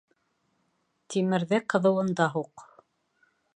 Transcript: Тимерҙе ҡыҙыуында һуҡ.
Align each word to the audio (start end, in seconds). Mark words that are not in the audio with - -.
Тимерҙе 1.15 1.61
ҡыҙыуында 1.75 2.29
һуҡ. 2.37 2.67